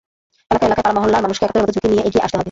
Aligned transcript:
এলাকায় 0.53 0.67
এলাকায়, 0.69 0.83
পাড়া-মহল্লার 0.87 1.23
মানুষকে 1.25 1.43
একাত্তরের 1.43 1.63
মতো 1.65 1.73
ঝুঁকি 1.75 1.87
নিয়ে 1.91 2.03
এগিয়ে 2.07 2.23
আসতে 2.25 2.35
হবে। 2.35 2.39